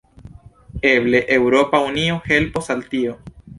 Eble 0.91 1.21
Eŭropa 1.37 1.83
Unio 1.91 2.19
helpos 2.33 2.73
al 2.79 2.85
tio. 2.95 3.17